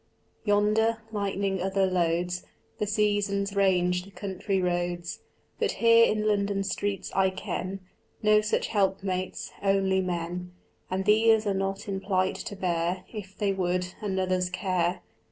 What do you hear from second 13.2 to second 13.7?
they